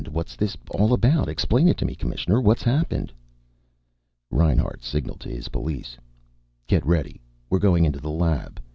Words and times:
What's 0.09 0.35
this 0.35 0.57
all 0.71 0.93
about? 0.93 1.29
Explain 1.29 1.67
it 1.67 1.77
to 1.77 1.85
me, 1.85 1.93
Commissioner. 1.93 2.41
What's 2.41 2.63
happened?" 2.63 3.13
Reinhart 4.31 4.83
signalled 4.83 5.19
to 5.19 5.29
his 5.29 5.49
police. 5.49 5.95
"Get 6.65 6.83
ready. 6.87 7.21
We're 7.51 7.59
going 7.59 7.85
into 7.85 7.99
the 7.99 8.09
lab. 8.09 8.59